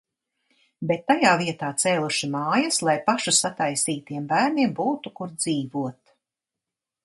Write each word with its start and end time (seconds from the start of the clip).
Bet 0.91 1.03
tajā 1.11 1.33
vietā 1.41 1.69
cēluši 1.83 2.31
mājas, 2.37 2.81
lai 2.89 2.97
pašu 3.11 3.35
sataisītiem 3.43 4.27
bērniem 4.35 4.75
būtu, 4.83 5.15
kur 5.21 5.37
dzīvot. 5.47 6.19